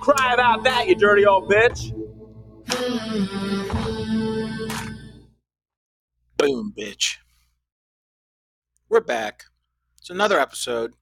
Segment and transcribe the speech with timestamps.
[0.00, 1.92] Cry about that, you dirty old bitch.
[6.36, 7.16] Boom, bitch.
[8.88, 9.44] We're back.
[9.98, 10.94] It's another episode.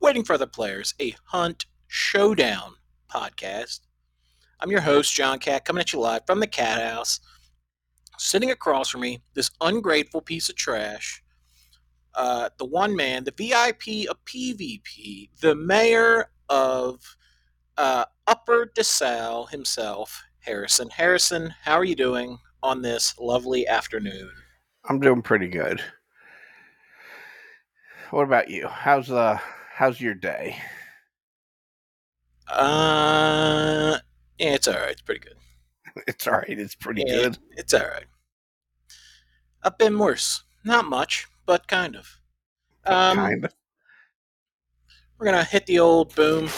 [0.00, 2.74] Waiting for other players, a Hunt Showdown
[3.12, 3.80] podcast.
[4.60, 7.20] I'm your host, John Cat, coming at you live from the Cat House.
[8.18, 11.22] Sitting across from me, this ungrateful piece of trash,
[12.14, 16.98] uh, the one man, the VIP of PvP, the mayor of
[17.78, 20.90] uh, Upper DeSalle himself, Harrison.
[20.90, 24.30] Harrison, how are you doing on this lovely afternoon?
[24.88, 25.80] I'm doing pretty good.
[28.10, 28.68] What about you?
[28.68, 29.38] How's uh
[29.72, 30.56] how's your day?
[32.48, 33.98] Uh,
[34.38, 34.90] yeah, it's all right.
[34.90, 35.36] It's pretty good.
[36.06, 36.58] It's all right.
[36.58, 37.38] It's pretty Yeah, good.
[37.52, 38.06] It's all right.
[39.62, 40.42] I've been worse.
[40.64, 42.18] Not much, but kind of.
[42.86, 43.54] Um, kind of.
[45.18, 46.48] We're gonna hit the old boom.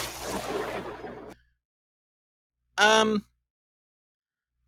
[2.77, 3.23] Um,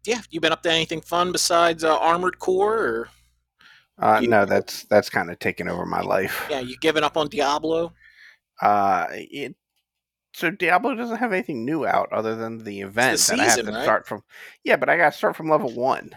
[0.05, 3.09] yeah, you been up to anything fun besides uh, Armored Core, or
[3.99, 6.47] Uh, you- no, that's that's kind of taken over my life.
[6.49, 7.93] yeah, you giving up on Diablo?
[8.61, 9.55] Uh, it,
[10.33, 13.71] so Diablo doesn't have anything new out other than the event that I have to
[13.71, 13.83] right?
[13.83, 14.23] start from.
[14.63, 16.11] Yeah, but I got to start from level one.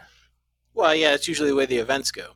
[0.75, 2.32] Well, yeah, it's usually the way the events go.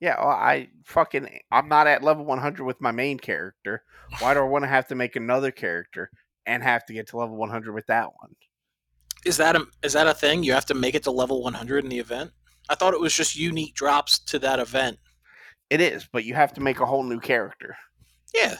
[0.00, 3.82] Yeah, well, I fucking I'm not at level 100 with my main character.
[4.20, 6.10] Why do I want to have to make another character
[6.46, 8.34] and have to get to level 100 with that one?
[9.24, 10.42] Is that a is that a thing?
[10.42, 12.30] You have to make it to level 100 in the event.
[12.68, 14.98] I thought it was just unique drops to that event.
[15.70, 17.76] It is, but you have to make a whole new character.
[18.34, 18.56] Yeah,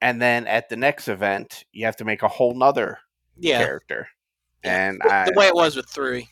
[0.00, 2.98] and then at the next event you have to make a whole nother
[3.36, 3.58] yeah.
[3.58, 4.08] character
[4.64, 4.88] Yeah.
[4.88, 6.28] and Well, I, the way it was with three,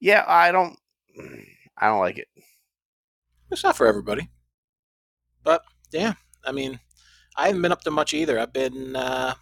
[0.00, 0.76] yeah i don't
[1.78, 2.28] i don't like it
[3.52, 4.28] it's not for everybody.
[5.44, 6.80] But yeah, I mean,
[7.36, 8.40] I haven't been up to much either.
[8.40, 9.34] I've been, uh,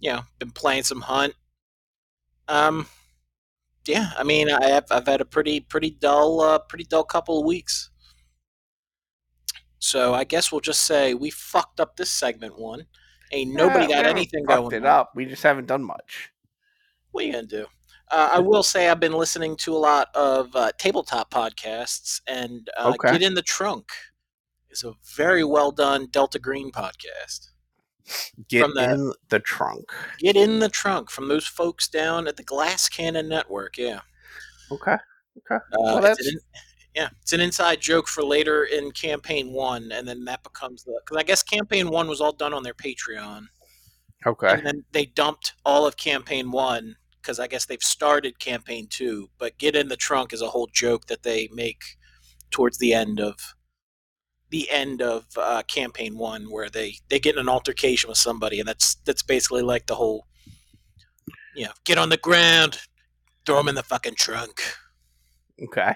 [0.00, 1.34] you know, been playing some hunt.
[2.48, 2.86] Um,
[3.86, 7.38] yeah, I mean, I have, I've had a pretty pretty dull uh, pretty dull couple
[7.40, 7.90] of weeks.
[9.78, 12.86] So I guess we'll just say we fucked up this segment one.
[13.32, 14.82] Ain't nobody Yeah, got anything fucked going.
[14.82, 15.00] it on.
[15.00, 16.30] up we just haven't done much
[17.10, 17.66] What are you gonna do?
[18.10, 22.68] Uh, I will say I've been listening to a lot of uh, tabletop podcasts, and
[22.76, 23.12] uh, Okay.
[23.12, 23.90] Get in the Trunk
[24.70, 27.48] is a very well done Delta Green podcast.
[28.48, 32.42] Get the- in the trunk Get in the Trunk from those folks down at the
[32.42, 33.76] Glass Cannon Network.
[33.78, 34.00] Yeah,
[34.70, 34.96] okay
[35.50, 36.40] uh, Well, it's that's- an
[36.94, 40.98] yeah, it's an inside joke for later in campaign one, and then that becomes the
[41.04, 43.46] because I guess campaign one was all done on their Patreon.
[44.24, 48.86] okay and then they dumped all of campaign one because I guess they've started campaign
[48.88, 49.28] two.
[49.36, 51.82] But get in the trunk is a whole joke that they make
[52.50, 53.34] towards the end of
[54.56, 58.58] the end of uh, campaign one, where they they get in an altercation with somebody,
[58.58, 60.26] and that's that's basically like the whole,
[61.54, 62.78] you know, get on the ground,
[63.44, 64.62] throw them in the fucking trunk.
[65.62, 65.94] okay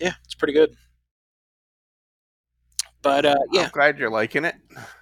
[0.00, 0.74] Yeah, it's pretty good.
[3.02, 4.54] But uh, yeah, i'm glad you're liking it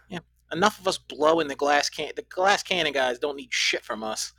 [0.08, 0.18] Yeah,
[0.50, 2.10] enough of us blowing the glass can.
[2.16, 4.32] The glass cannon guys don't need shit from us.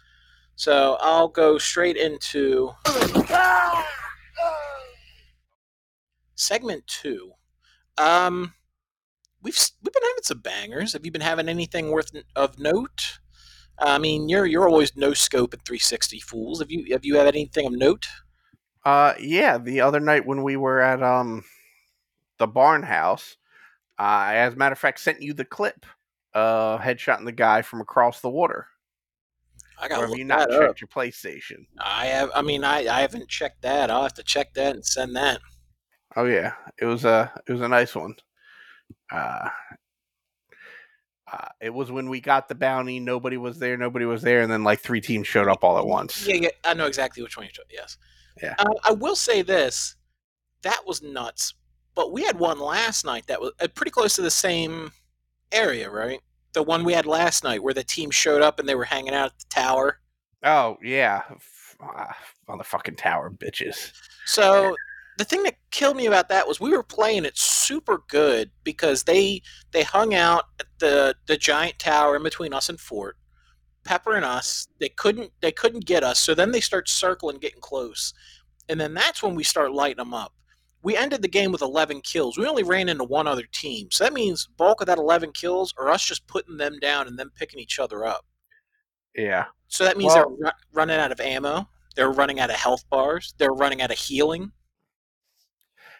[0.57, 2.71] So I'll go straight into
[6.35, 7.31] segment two.
[7.97, 8.53] Um,
[9.41, 10.93] we've we've been having some bangers.
[10.93, 13.19] Have you been having anything worth of note?
[13.79, 16.59] I mean, you're you're always no scope at 360 fools.
[16.59, 18.07] Have you have you had anything of note?
[18.85, 21.43] uh yeah the other night when we were at um
[22.37, 23.37] the barn house
[23.97, 25.85] i as a matter of fact sent you the clip
[26.33, 28.67] uh headshotting the guy from across the water
[29.79, 30.61] I or got have you not that up.
[30.61, 32.29] checked your playstation I have.
[32.35, 33.89] I mean, I I haven't checked that.
[33.91, 35.41] I'll have to check that and send that.
[36.15, 38.15] Oh yeah, it was a it was a nice one.
[39.11, 39.49] Uh,
[41.31, 42.99] uh, it was when we got the bounty.
[42.99, 43.77] Nobody was there.
[43.77, 46.27] Nobody was there, and then like three teams showed up all at once.
[46.27, 47.65] Yeah, yeah, I know exactly which one you're.
[47.71, 47.97] Yes.
[48.41, 48.55] Yeah.
[48.59, 49.95] Uh, I will say this:
[50.61, 51.55] that was nuts.
[51.95, 54.91] But we had one last night that was uh, pretty close to the same
[55.51, 56.19] area, right?
[56.53, 59.13] The one we had last night, where the team showed up and they were hanging
[59.13, 59.99] out at the tower.
[60.43, 61.23] Oh yeah,
[61.81, 62.15] ah,
[62.47, 63.91] on the fucking tower, bitches.
[64.25, 64.75] So
[65.17, 69.03] the thing that killed me about that was we were playing it super good because
[69.03, 73.17] they they hung out at the the giant tower in between us and Fort,
[73.83, 74.67] Pepper and us.
[74.79, 76.19] They couldn't they couldn't get us.
[76.19, 78.13] So then they start circling, getting close,
[78.69, 80.33] and then that's when we start lighting them up.
[80.81, 82.37] We ended the game with 11 kills.
[82.37, 83.87] We only ran into one other team.
[83.89, 87.17] So that means bulk of that 11 kills are us just putting them down and
[87.17, 88.25] them picking each other up.
[89.15, 91.69] Yeah, So that means Well- they're ru- running out of ammo.
[91.95, 93.33] They're running out of health bars.
[93.37, 94.51] They're running out of healing.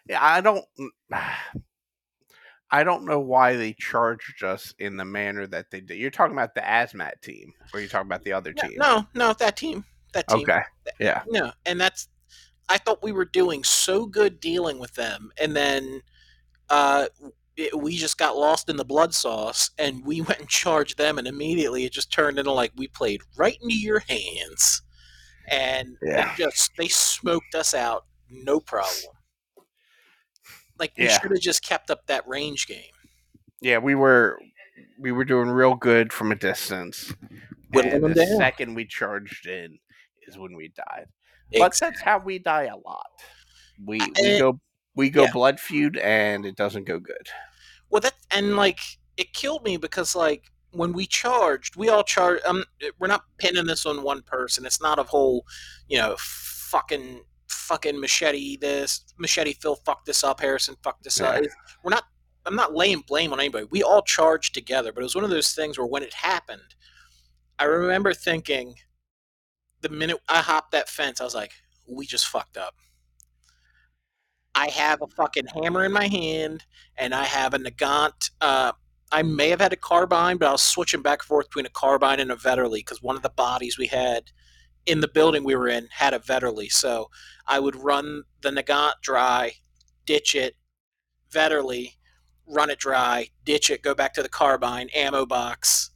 [0.07, 0.19] Yeah.
[0.23, 0.65] I don't.
[2.71, 6.00] I don't know why they charged us in the manner that they did.
[6.00, 8.77] You're talking about the Asmat team, or you're talking about the other No, team?
[8.79, 10.39] no, no, that team, that team.
[10.39, 10.61] Okay.
[11.00, 11.21] Yeah.
[11.29, 12.07] No, and that's
[12.69, 16.01] I thought we were doing so good dealing with them, and then
[16.69, 17.07] uh,
[17.57, 21.19] it, we just got lost in the blood sauce, and we went and charged them,
[21.19, 24.81] and immediately it just turned into like we played right into your hands,
[25.47, 26.33] and Yeah.
[26.35, 29.13] just they smoked us out, no problem.
[30.83, 31.18] Like we Yeah.
[31.18, 32.91] should have just kept up that range game.
[33.62, 34.38] Yeah, we were
[35.00, 37.13] we were doing real good from a distance.
[37.74, 38.38] And the down.
[38.38, 39.80] second we charged in
[40.27, 41.06] is when we died.
[41.57, 43.07] But that's how we die a lot.
[43.85, 44.59] We we go
[44.94, 45.31] we go yeah.
[45.31, 47.29] blood feud and it doesn't go good.
[47.89, 48.81] Well, that and like
[49.15, 52.44] it killed me because like when we charged, we all charged.
[52.45, 52.65] Um,
[53.00, 54.65] we're not pinning this on one person.
[54.65, 55.45] It's not a whole,
[55.88, 57.21] you know, fucking
[57.63, 60.39] fucking machete this machete Phil fucked this up.
[60.39, 61.33] Harrison fucked this up.
[61.36, 61.39] Yeah.
[61.39, 62.04] It's- We're not.
[62.45, 63.65] I'm not laying blame on anybody.
[63.71, 66.75] We all charged together, but it was one of those things where when it happened,
[67.57, 68.75] I remember thinking,
[69.80, 71.54] the minute I hopped that fence, I was like,
[71.88, 72.75] we just fucked up.
[74.56, 76.65] I have a fucking hammer in my hand
[76.98, 78.30] and I have a Nagant.
[78.42, 78.74] Uh,
[79.12, 81.69] I may have had a carbine, but I was switching back and forth between a
[81.69, 84.31] carbine and a Vetterli because one of the bodies we had
[84.85, 86.71] in the building we were in had a Vetterli.
[86.71, 87.09] So
[87.47, 89.53] I would run the Nagant dry,
[90.06, 90.56] ditch it,
[91.31, 91.94] Vetterli,
[92.47, 95.91] run it dry, ditch it, go back to the carbine, ammo box.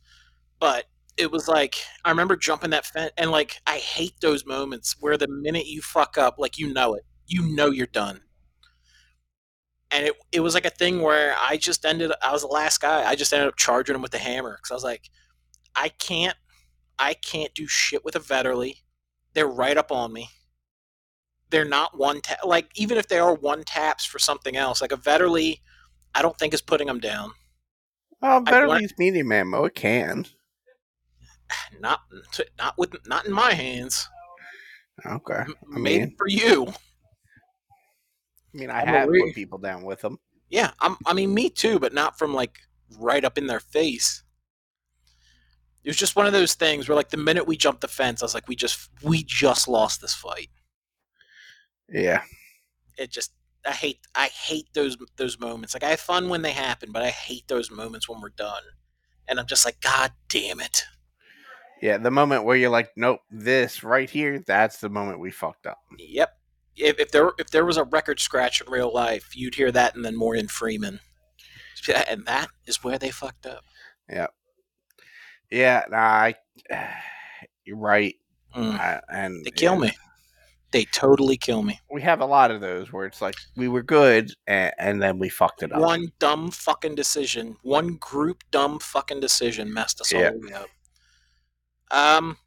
[0.60, 0.86] But
[1.18, 1.76] it was like
[2.06, 5.82] I remember jumping that fence, and like I hate those moments where the minute you
[5.82, 8.22] fuck up, like you know it, you know you're done
[9.92, 12.12] and it it was like a thing where I just ended.
[12.22, 13.08] I was the last guy.
[13.08, 15.10] I just ended up charging him with the hammer because I was like,
[15.76, 16.36] I can't,
[17.00, 18.78] I can't do shit with a Vetterli.
[19.34, 20.30] They're right up on me.
[21.50, 22.40] They're not one tap.
[22.44, 25.62] Like even if they are one taps for something else, like a Vetterli,
[26.16, 27.32] I don't think is putting them down.
[28.22, 29.66] Well, better want- medium ammo.
[29.66, 30.26] It can.
[31.80, 32.02] Not,
[32.58, 34.10] not with, not in my hands.
[35.06, 35.44] Okay.
[35.74, 36.68] I mean- for you.
[38.54, 40.18] I mean, I I'm have put people down with them.
[40.50, 42.58] Yeah, I'm, I mean, me too, but not from like
[42.98, 44.24] right up in their face.
[45.88, 48.22] It was just one of those things where, like, the minute we jumped the fence,
[48.22, 50.50] I was like, we just, we just lost this fight.
[51.88, 52.24] Yeah.
[52.98, 53.32] It just,
[53.66, 55.74] I hate, I hate those those moments.
[55.74, 58.64] Like, I have fun when they happen, but I hate those moments when we're done.
[59.30, 60.84] And I'm just like, God damn it!
[61.82, 61.98] Yeah.
[62.00, 65.80] The moment where you're like, nope, this right here, that's the moment we fucked up.
[65.98, 66.34] Yep.
[66.76, 69.96] If, if there if there was a record scratch in real life, you'd hear that,
[69.96, 71.00] and then Morgan Freeman.
[72.10, 73.64] And that is where they fucked up.
[74.10, 74.28] Yeah.
[75.52, 76.36] Yeah, nah, I,
[77.66, 78.16] you're right.
[78.56, 78.80] Mm.
[78.80, 79.92] I, and They kill yeah, me.
[80.72, 81.80] They totally kill me.
[81.90, 85.18] We have a lot of those where it's like we were good and, and then
[85.18, 85.80] we fucked it up.
[85.80, 90.32] One dumb fucking decision, one group dumb fucking decision messed us Yeah.
[90.32, 90.68] all the way up.
[91.90, 92.38] Um,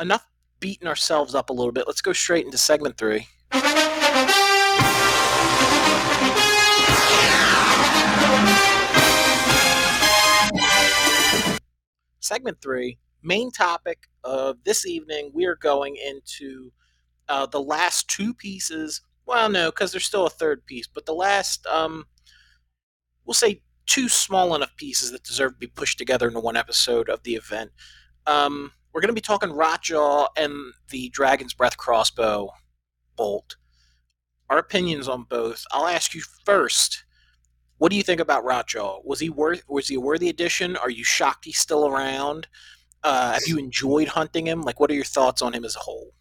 [0.00, 0.24] enough
[0.60, 1.86] beating ourselves up a little bit.
[1.86, 3.26] Let's go straight into segment three.
[12.26, 16.72] Segment three, main topic of this evening, we are going into
[17.28, 19.00] uh, the last two pieces.
[19.26, 22.06] Well, no, because there's still a third piece, but the last, um,
[23.24, 27.08] we'll say, two small enough pieces that deserve to be pushed together into one episode
[27.08, 27.70] of the event.
[28.26, 30.52] Um, we're going to be talking Rotjaw and
[30.90, 32.50] the Dragon's Breath crossbow
[33.16, 33.54] bolt.
[34.50, 35.64] Our opinions on both.
[35.70, 37.04] I'll ask you first.
[37.78, 39.04] What do you think about Rotjaw?
[39.04, 39.62] Was he worth?
[39.68, 40.76] Was he a worthy addition?
[40.76, 42.48] Are you shocked he's still around?
[43.02, 44.62] Uh, have you enjoyed hunting him?
[44.62, 46.12] Like, what are your thoughts on him as a whole?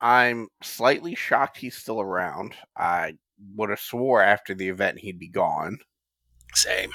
[0.00, 2.54] I'm slightly shocked he's still around.
[2.76, 3.14] I
[3.54, 5.78] would have swore after the event he'd be gone.
[6.54, 6.90] Same.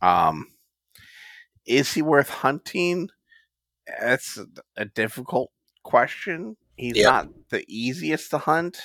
[0.00, 0.46] Um,
[1.66, 3.10] is he worth hunting?
[4.00, 4.38] That's
[4.76, 5.50] a, difficult
[5.84, 6.56] question.
[6.76, 7.10] He's Yeah.
[7.10, 8.80] not the easiest to hunt.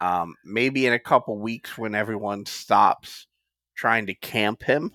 [0.00, 3.26] Um, maybe in a couple weeks when everyone stops
[3.76, 4.90] trying to camp him,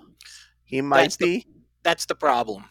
[0.63, 1.47] he might That's the- be.
[1.83, 2.65] That's the problem.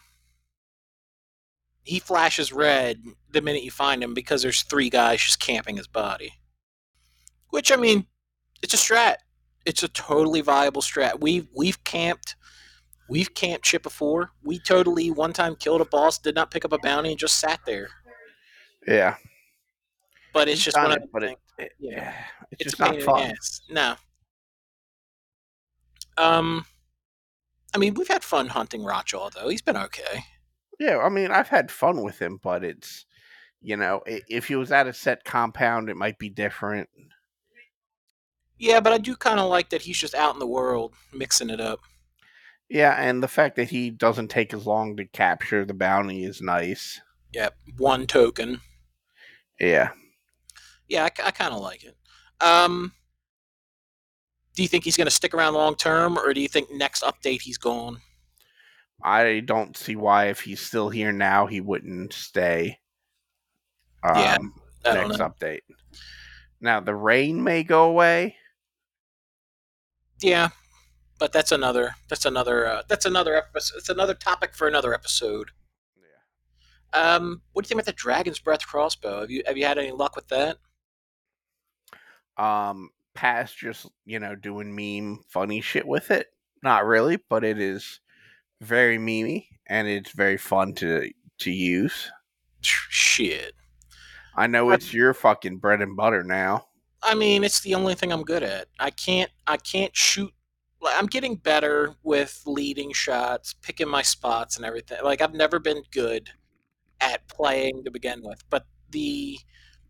[1.83, 5.87] He flashes red the minute you find him because there's three guys just camping his
[5.87, 6.33] body.
[7.49, 8.05] Which I mean,
[8.61, 9.15] it's a strat.
[9.65, 11.19] It's a totally viable strat.
[11.19, 12.35] We've we've camped
[13.09, 14.31] we've camped shit before.
[14.43, 17.39] We totally one time killed a boss, did not pick up a bounty, and just
[17.39, 17.87] sat there.
[18.87, 19.15] yeah,
[20.33, 22.13] But it's just one it, of the but it, things- it- yeah.
[22.51, 23.33] it's, it's just not pain in the fun.
[23.69, 23.95] No.
[26.17, 26.65] Um,
[27.73, 29.49] I mean, we've had fun hunting Rotjaw though.
[29.49, 30.23] He's been okay.
[30.79, 33.05] Yeah, I mean, I've had fun with him, but it's
[33.61, 36.87] you know, if he was at a set compound, it might be different.
[38.57, 41.49] Yeah, but I do kind of like that he's just out in the world mixing
[41.49, 41.79] it up.
[42.69, 46.41] Yeah, and the fact that he doesn't take as long to capture the bounty is
[46.41, 47.01] nice.
[47.33, 48.61] Yep, one token.
[49.59, 49.89] Yeah.
[50.89, 51.95] Yeah, I, I kind of like it.
[52.41, 52.91] Um,
[54.55, 57.03] do you think he's going to stick around long term, or do you think next
[57.03, 58.01] update he's gone?
[59.01, 62.79] I don't see why if he's still here now he wouldn't stay.
[64.03, 64.37] Um, Yeah,
[64.83, 65.29] next know.
[65.29, 65.61] update.
[66.59, 68.35] Now the rain may go away.
[70.21, 70.49] Yeah,
[71.17, 71.95] but that's another.
[72.09, 72.65] That's another.
[72.65, 73.77] Uh, that's another episode.
[73.77, 75.51] It's another topic for another episode.
[75.95, 76.99] Yeah.
[77.15, 79.21] Um, what do you think about the Dragon's Breath crossbow?
[79.21, 80.57] Have you have you had any luck with that?
[82.39, 86.27] Um, past just you know doing meme funny shit with it.
[86.63, 87.99] Not really, but it is
[88.61, 92.11] very memey and it's very fun to to use.
[92.61, 93.53] Shit.
[94.35, 96.67] I know it's your fucking bread and butter now.
[97.01, 98.67] I mean, it's the only thing I'm good at.
[98.79, 99.31] I can't.
[99.47, 100.31] I can't shoot.
[100.81, 104.99] Like, I'm getting better with leading shots, picking my spots, and everything.
[105.03, 106.29] Like I've never been good
[107.01, 109.37] at playing to begin with, but the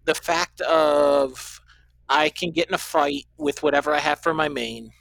[0.05, 1.61] the fact of
[2.09, 4.91] I can get in a fight with whatever I have for my main,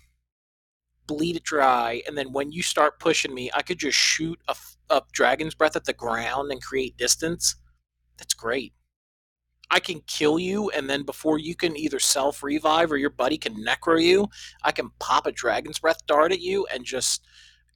[1.06, 4.54] bleed it dry, and then when you start pushing me, I could just shoot a,
[4.90, 7.56] a dragon's breath at the ground and create distance.
[8.18, 8.74] That's great.
[9.70, 13.38] I can kill you, and then before you can either self revive or your buddy
[13.38, 14.28] can necro you,
[14.62, 17.26] I can pop a dragon's breath dart at you and just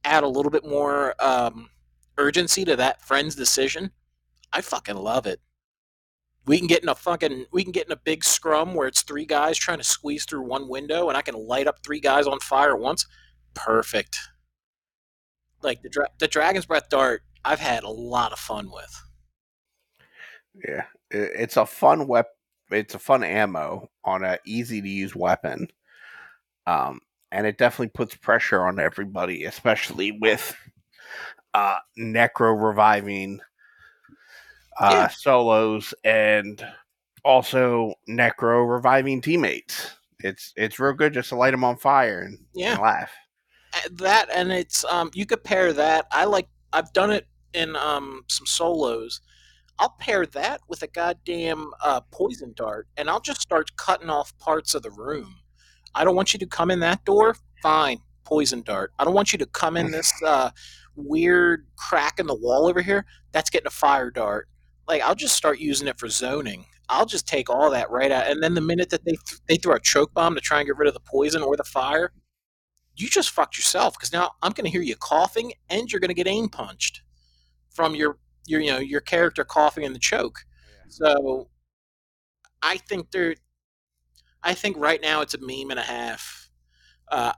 [0.03, 1.69] add a little bit more um,
[2.17, 3.91] urgency to that friend's decision.
[4.51, 5.39] I fucking love it.
[6.45, 9.01] We can get in a fucking we can get in a big scrum where it's
[9.03, 12.27] three guys trying to squeeze through one window, and I can light up three guys
[12.27, 13.05] on fire at once.
[13.53, 14.17] Perfect.
[15.61, 19.01] Like the dra- the dragon's breath dart, I've had a lot of fun with.
[20.67, 22.31] Yeah, it's a fun weapon
[22.71, 25.67] It's a fun ammo on an easy to use weapon.
[26.67, 26.99] Um,
[27.31, 30.55] and it definitely puts pressure on everybody, especially with
[31.53, 33.39] uh necro reviving
[34.79, 35.07] uh Yeah.
[35.09, 36.65] solos and
[37.23, 39.95] also necro reviving teammates.
[40.19, 42.73] It's it's real good just to light them on fire and, Yeah.
[42.73, 43.11] and laugh.
[43.91, 48.21] That and it's um you could pair that i like i've done it in um
[48.29, 49.19] some solos
[49.79, 54.37] i'll pair that with a goddamn uh poison dart and i'll just start cutting off
[54.37, 55.37] parts of the room
[55.95, 59.33] i don't want you to come in that door fine poison dart i don't want
[59.33, 60.51] you to come in this uh
[60.95, 64.47] weird crack in the wall over here that's getting a fire dart
[64.87, 68.27] like i'll just start using it for zoning i'll just take all that right out
[68.29, 70.67] and then the minute that they th- they throw a choke bomb to try and
[70.67, 72.11] get rid of the poison or the fire
[72.95, 76.09] you just fucked yourself because now I'm going to hear you coughing and you're going
[76.09, 77.01] to get aim punched
[77.69, 80.45] from your your you know your character coughing in the choke.
[80.89, 81.49] So
[82.61, 83.35] I think there,
[84.43, 86.49] I think right now it's a meme and a half.
[87.11, 87.33] Uh,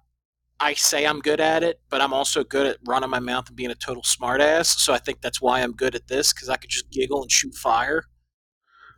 [0.59, 3.57] I say I'm good at it, but I'm also good at running my mouth and
[3.57, 4.67] being a total smartass.
[4.79, 7.31] So I think that's why I'm good at this because I could just giggle and
[7.31, 8.03] shoot fire.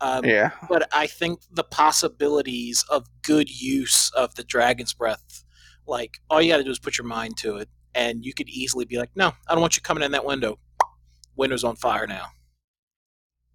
[0.00, 0.52] Um, Yeah.
[0.68, 5.44] but I think the possibilities of good use of the dragon's breath,
[5.86, 8.48] like all you got to do is put your mind to it, and you could
[8.48, 10.60] easily be like, "No, I don't want you coming in that window.
[11.36, 12.26] Window's on fire now."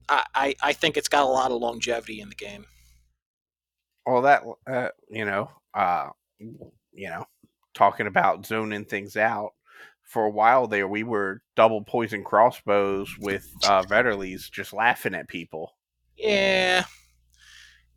[0.09, 2.65] I, I, I think it's got a lot of longevity in the game.
[4.05, 7.25] Well, that uh, you know, uh, you know,
[7.73, 9.51] talking about zoning things out.
[10.03, 15.27] For a while there, we were double poison crossbows with uh, Vetterlies just laughing at
[15.27, 15.75] people.
[16.17, 16.83] Yeah,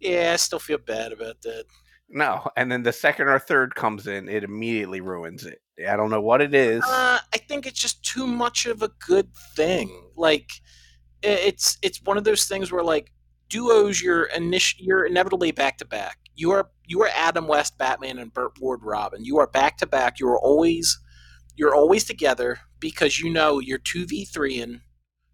[0.00, 1.64] yeah, I still feel bad about that.
[2.08, 5.60] No, and then the second or third comes in, it immediately ruins it.
[5.86, 6.82] I don't know what it is.
[6.86, 9.90] Uh, I think it's just too much of a good thing.
[10.16, 10.48] Like,
[11.22, 13.12] it's it's one of those things where like
[13.48, 16.18] duos, you're init- you're inevitably back to back.
[16.36, 19.24] You are you are Adam West Batman and Burt Ward Robin.
[19.24, 20.20] You are back to back.
[20.20, 20.98] You are always
[21.56, 24.80] you're always together because you know you're two v three and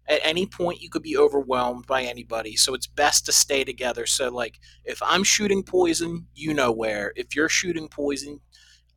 [0.07, 2.55] at any point you could be overwhelmed by anybody.
[2.55, 4.05] So it's best to stay together.
[4.05, 7.11] So like if I'm shooting poison, you know where.
[7.15, 8.39] If you're shooting poison,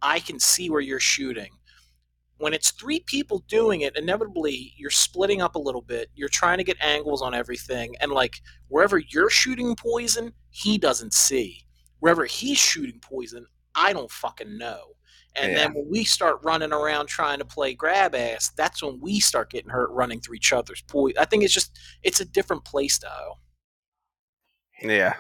[0.00, 1.50] I can see where you're shooting
[2.38, 6.10] when it's three people doing it, inevitably you're splitting up a little bit.
[6.14, 11.14] You're trying to get angles on everything, and like wherever you're shooting poison, he doesn't
[11.14, 11.65] see.
[12.00, 14.92] Wherever he's shooting poison, I don't fucking know.
[15.38, 19.20] And then when we start running around trying to play grab ass, that's when we
[19.20, 21.18] start getting hurt running through each other's poison.
[21.18, 23.40] I think it's just it's a different play style.
[24.82, 25.14] yeah,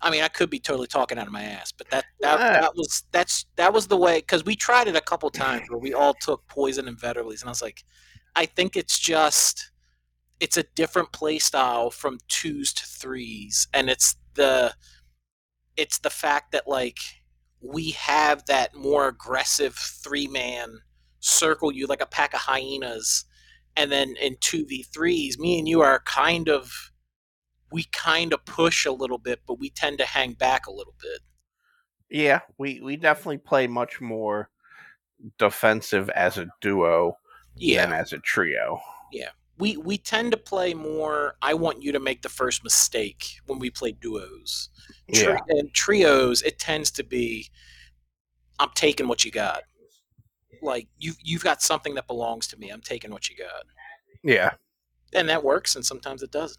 [0.00, 2.60] I mean, I could be totally talking out of my ass, but that that, Yeah.
[2.60, 5.78] that was that's that was the way because we tried it a couple times where
[5.80, 7.82] we all took poison and Vetterlies, and I was like,
[8.36, 9.72] I think it's just
[10.38, 14.72] it's a different play style from twos to threes, and it's the
[15.78, 16.98] it's the fact that like
[17.62, 20.78] we have that more aggressive three man
[21.20, 23.24] circle you like a pack of hyenas
[23.76, 26.90] and then in 2v3s me and you are kind of
[27.70, 30.94] we kind of push a little bit but we tend to hang back a little
[31.00, 31.20] bit.
[32.10, 34.48] Yeah, we we definitely play much more
[35.38, 37.18] defensive as a duo
[37.54, 37.84] yeah.
[37.84, 38.80] than as a trio.
[39.58, 43.58] We we tend to play more i want you to make the first mistake when
[43.58, 44.70] we play duos.
[45.12, 47.48] Tri- Yeah, and trios it tends to be
[48.58, 49.62] i'm taking what you got.
[50.62, 52.70] Like you you've got something that belongs to me.
[52.70, 53.64] I'm taking what you got.
[54.22, 54.52] Yeah,
[55.12, 56.58] and that works and sometimes it doesn't.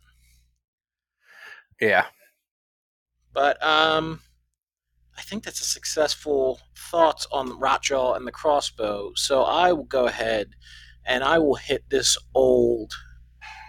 [1.82, 2.06] Yeah.
[3.34, 4.20] but um
[5.18, 6.60] i think that's a successful
[6.92, 9.12] thoughts on the rotjaw and the crossbow.
[9.16, 10.50] So i will go ahead
[11.06, 12.94] and i will hit this old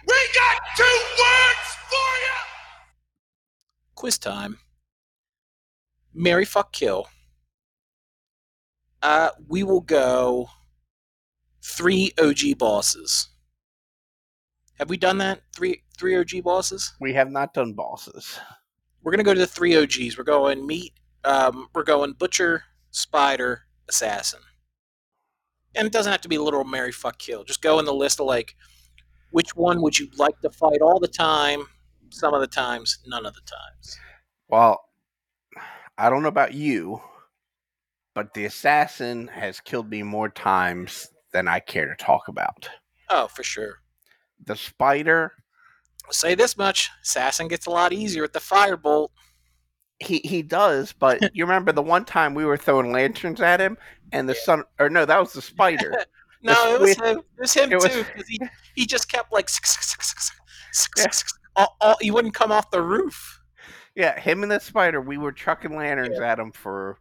[0.07, 2.41] We got two words for you!
[3.95, 4.59] quiz time.
[6.15, 7.07] Mary fuck kill.
[9.03, 10.49] Uh, we will go
[11.63, 13.29] three OG bosses.
[14.79, 15.41] Have we done that?
[15.55, 16.95] Three three OG bosses.
[17.01, 18.39] We have not done bosses.
[19.03, 20.17] We're gonna go to the three OGs.
[20.19, 20.95] We're going meat.
[21.25, 24.41] Um, we're going butcher, spider, assassin.
[25.75, 27.45] And it doesn't have to be literal Mary fuck kill.
[27.45, 28.57] Just go in the list of like,
[29.31, 31.65] which one would you like to fight all the time?
[32.11, 33.99] Some of the times, none of the times.
[34.49, 34.85] Well,
[35.97, 37.01] I don't know about you,
[38.15, 42.69] but the assassin has killed me more times than I care to talk about.
[43.09, 43.77] Oh, for sure.
[44.45, 45.33] The spider,
[46.05, 49.11] I'll say this much: Assassin gets a lot easier with the firebolt.
[50.01, 53.77] He he does, but you remember the one time we were throwing lanterns at him
[54.13, 55.95] and the sun or no, that was the spider.
[56.43, 57.19] No, The it was him.
[57.37, 57.77] It was him it
[58.17, 58.41] was- he
[58.75, 59.49] he just kept like
[60.97, 61.07] Yeah.
[61.57, 63.41] all, all, he wouldn't come off the roof.
[63.95, 66.99] yeah, him and the spider, we were chucking lanterns at him for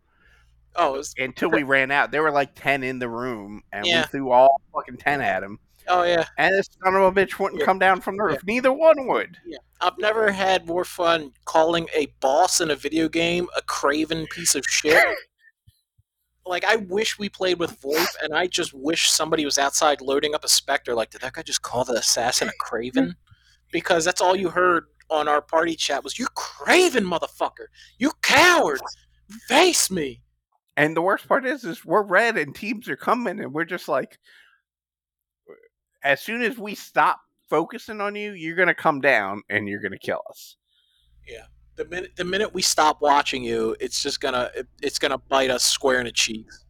[0.76, 2.12] Oh, it was, until we ran out.
[2.12, 4.02] There were like ten in the room, and Yeah.
[4.02, 5.58] we threw all fucking ten at him.
[5.90, 6.26] Oh yeah.
[6.38, 7.66] And this son of a bitch wouldn't Yeah.
[7.66, 8.44] come down from the roof.
[8.46, 9.38] Neither one would.
[9.46, 9.58] Yeah.
[9.82, 14.54] I've never had more fun calling a boss in a video game a craven piece
[14.56, 15.04] of shit.
[16.46, 20.34] like I wish we played with VoIP, and I just wish somebody was outside loading
[20.36, 20.96] up a Specter.
[20.96, 23.16] Like, did that guy just call the assassin a craven?
[23.72, 27.68] Because that's all you heard on our party chat was, "You craven motherfucker!
[28.00, 28.80] You coward!
[29.48, 30.24] Face me!"
[30.76, 33.88] And the worst part is, is we're red and teams are coming, and we're just
[33.88, 34.18] like,
[36.04, 39.98] as soon as we stop focusing on you, you're gonna come down and you're gonna
[39.98, 40.58] kill us.
[41.28, 41.46] Yeah.
[41.76, 45.50] The minute the minute we stop watching you, it's just gonna it, it's gonna bite
[45.50, 46.66] us square in the cheeks.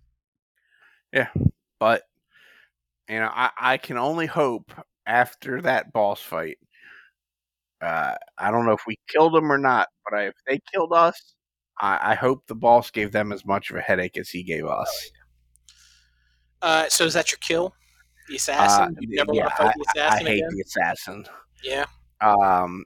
[1.12, 1.30] Yeah,
[1.80, 2.04] but
[3.10, 4.72] you know, I, I can only hope
[5.08, 6.60] after that boss fight.
[7.82, 10.94] Uh, I don't know if we killed them or not, but I, if they killed
[10.94, 11.34] us,
[11.82, 14.66] I, I hope the boss gave them as much of a headache as he gave
[14.66, 15.12] us.
[16.62, 17.74] Uh, so is that your kill?
[18.30, 18.96] The assassin?
[19.00, 20.50] you never Uh, yeah, want to fight the I, I assassin hate again?
[20.52, 21.26] the assassin.
[21.64, 21.86] Yeah.
[22.22, 22.86] Um,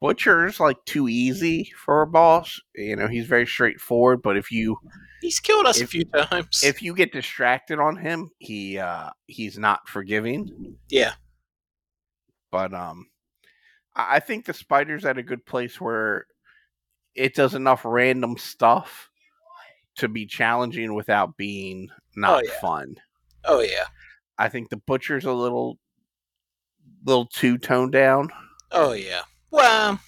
[0.00, 2.60] Butcher's like too easy for a boss.
[2.74, 4.22] You know, he's very straightforward.
[4.22, 4.76] But if you
[5.20, 6.62] He's killed us a few times.
[6.64, 10.76] if you get distracted on him, he uh he's not forgiving.
[10.88, 11.12] yeah.
[12.50, 13.06] But um,
[13.94, 16.26] I I think the spider's at a good place where
[17.14, 19.10] it does enough random stuff
[19.96, 22.60] to be challenging without being not yeah.
[22.60, 22.96] fun.
[23.44, 23.84] Oh yeah.
[24.40, 25.78] I think the butcher's a little
[27.04, 28.30] little too toned down.
[28.72, 29.22] Oh yeah.
[29.50, 30.00] Well,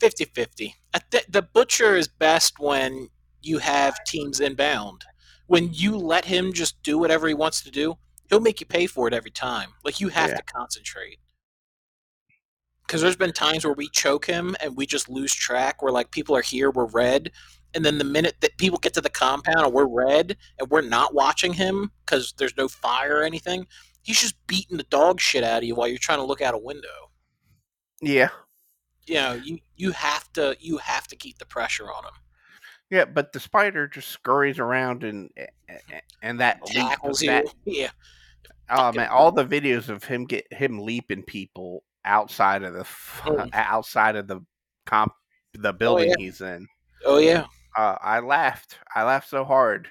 [0.00, 0.72] 50-50.
[0.94, 3.08] I thi- the butcher is best when
[3.42, 5.04] you have teams inbound.
[5.46, 7.94] When you let him just do whatever he wants to do,
[8.28, 9.70] he'll make you pay for it every time.
[9.84, 10.36] Like you have Yeah.
[10.36, 11.18] to concentrate.
[12.86, 15.82] Because there's been times where we choke him and we just lose track.
[15.82, 17.30] Where like people are here, we're red,
[17.76, 20.80] and then the minute that people get to the compound and we're red and we're
[20.80, 23.66] not watching him because there's no fire or anything,
[24.02, 26.54] he's just beating the dog shit out of you while you're trying to look out
[26.54, 27.10] a window
[28.00, 28.30] Yeah.
[29.06, 32.12] you know you you have to you have to keep the pressure on him
[32.90, 35.30] Yeah, but the spider just scurries around and
[36.22, 37.90] and that tackles you that, yeah
[38.70, 42.84] oh man, all the videos of him get him leaping people outside of the
[43.24, 43.50] Mm.
[43.54, 44.40] outside of the
[44.86, 45.12] comp
[45.54, 46.14] the building yeah.
[46.18, 46.66] he's in.
[47.04, 48.78] oh yeah Uh, I laughed.
[48.94, 49.88] I laughed so hard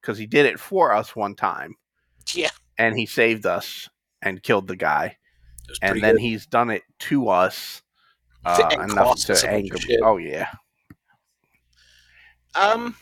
[0.00, 1.76] because he did it for us one time,
[2.34, 3.88] yeah and he saved us
[4.22, 5.16] and killed the guy.
[5.82, 6.22] And then good.
[6.22, 7.82] he's done it to us
[8.44, 9.76] uh, enough to a bunch of anger.
[9.86, 9.98] me.
[10.02, 10.48] Oh yeah.
[12.54, 12.96] um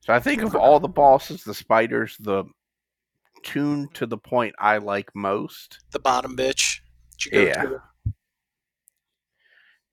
[0.00, 2.44] So I think of all the bosses, the spiders, the
[3.42, 5.80] tune to the point I like most.
[5.92, 6.80] the bottom bitch
[7.18, 7.62] Did you go Yeah.
[7.64, 7.82] to?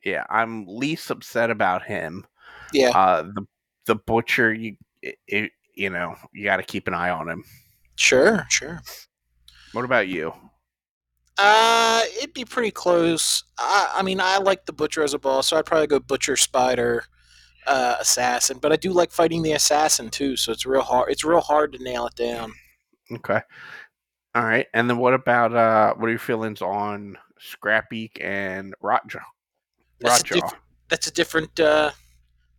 [0.03, 2.25] Yeah, I'm least upset about him.
[2.73, 2.89] Yeah.
[2.89, 3.45] Uh, the
[3.85, 7.43] the butcher, you it, it, you know, you got to keep an eye on him.
[7.95, 8.81] Sure, sure.
[9.73, 10.33] What about you?
[11.37, 13.43] Uh, it'd be pretty close.
[13.57, 16.37] I, I mean, I like the butcher as a boss, so I'd probably go butcher,
[16.37, 17.03] spider,
[17.67, 18.57] uh, assassin.
[18.61, 21.11] But I do like fighting the assassin too, so it's real hard.
[21.11, 22.53] It's real hard to nail it down.
[23.11, 23.41] Okay.
[24.33, 24.67] All right.
[24.73, 29.21] And then what about uh what are your feelings on Scrapbeak and Rotjaw?
[29.99, 31.59] That's diff- that's a different.
[31.59, 31.91] Uh,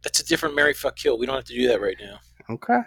[0.06, 1.18] that's a different Mary fuck kill.
[1.18, 2.18] We don't have to do that right now.
[2.48, 2.78] Okay.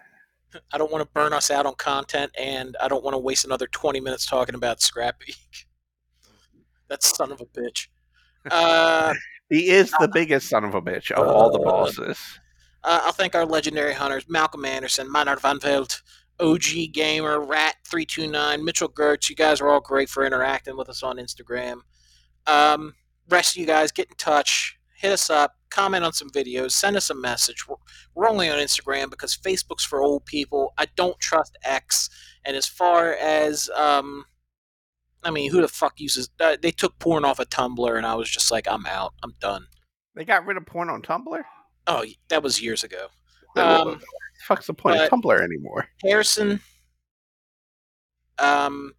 [0.71, 3.43] I don't want to burn us out on content, and I don't want to waste
[3.43, 5.33] another twenty minutes talking about Scrappy.
[6.87, 7.87] that son of a bitch.
[8.49, 9.13] Uh,
[9.49, 12.19] He is the biggest son of a bitch of all the Uh, bosses.
[12.83, 16.01] Uh, I'll thank our legendary hunters Malcolm Anderson, Meinhard Van Veld,
[16.39, 19.27] OG Gamer, Rat329, Mitchell Gertz.
[19.27, 21.79] You guys are all great for interacting with us on Instagram.
[22.45, 22.93] Um,
[23.27, 26.95] rest of you guys, get in touch, hit us up, comment on some videos, send
[26.95, 27.67] us a message.
[27.67, 27.75] We're,
[28.15, 30.73] we're only on Instagram because Facebook's for old people.
[30.77, 32.09] I don't trust X.
[32.45, 34.25] And as far as, um,
[35.23, 36.29] I mean, who the fuck uses?
[36.39, 39.13] Uh, they took porn off of Tumblr, and I was just like, I'm out.
[39.23, 39.67] I'm done.
[40.15, 41.43] They got rid of porn on Tumblr?
[41.87, 43.07] Oh, that was years ago.
[43.55, 44.05] Um, the
[44.45, 45.87] fuck's the point of Tumblr anymore?
[46.03, 46.61] Harrison,
[48.37, 48.93] um,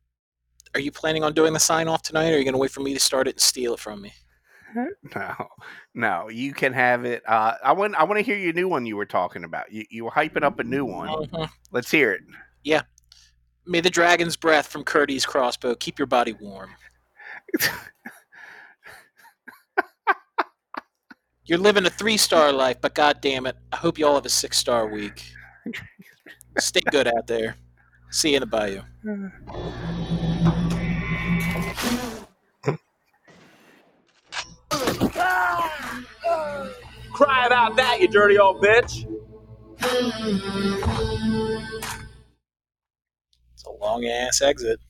[0.74, 2.70] are you planning on doing the sign off tonight, or are you going to wait
[2.70, 4.12] for me to start it and steal it from me?
[5.14, 5.35] No,
[5.94, 7.22] no, you can have it.
[7.26, 9.72] Uh, I want, I want to hear your new one you were talking about.
[9.72, 11.09] You, you were hyping up a new one.
[11.09, 11.48] Mhm.
[11.72, 12.20] Let's hear it.
[12.62, 12.83] Yeah.
[13.66, 16.70] May the dragon's breath from Curdy's crossbow keep your body warm.
[21.44, 24.26] You're living a three star life, but god damn it, I hope you all have
[24.26, 25.24] a six star week.
[26.59, 27.56] Stay good out there.
[28.11, 28.83] See you in the bayou.
[37.20, 39.04] Cry about that, you dirty old bitch.
[43.52, 44.80] It's a long ass exit.